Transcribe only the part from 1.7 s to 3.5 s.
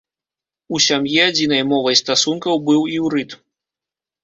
мовай стасункаў быў іўрыт.